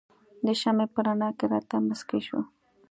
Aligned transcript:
د 0.45 0.47
شمعې 0.61 0.85
په 0.93 0.99
رڼا 1.05 1.29
کې 1.37 1.45
راته 1.53 1.75
مسکی 1.87 2.19
شو. 2.27 2.39